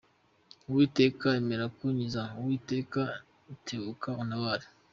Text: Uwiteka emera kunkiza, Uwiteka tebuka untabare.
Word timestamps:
Uwiteka 0.67 1.25
emera 1.39 1.65
kunkiza, 1.75 2.23
Uwiteka 2.39 3.01
tebuka 3.67 4.09
untabare. 4.21 4.67